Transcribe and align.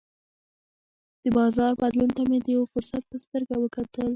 د 1.23 1.25
بازار 1.37 1.71
بدلون 1.81 2.09
ته 2.17 2.21
مې 2.29 2.39
د 2.45 2.47
یوه 2.55 2.67
فرصت 2.73 3.03
په 3.11 3.15
سترګه 3.25 3.55
وکتل. 3.59 4.09